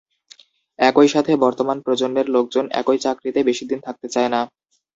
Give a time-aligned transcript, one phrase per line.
[0.79, 4.41] একইসাথে বর্তমান প্রজন্মের লোকজন একই চাকরিতে বেশিদিন থাকতে চায় না।